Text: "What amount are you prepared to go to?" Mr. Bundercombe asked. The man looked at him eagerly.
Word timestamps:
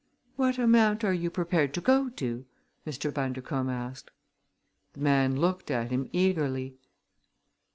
"What 0.35 0.57
amount 0.57 1.03
are 1.03 1.13
you 1.13 1.29
prepared 1.29 1.75
to 1.75 1.79
go 1.79 2.09
to?" 2.09 2.45
Mr. 2.87 3.13
Bundercombe 3.13 3.69
asked. 3.71 4.09
The 4.93 4.99
man 4.99 5.39
looked 5.39 5.69
at 5.69 5.91
him 5.91 6.09
eagerly. 6.11 6.79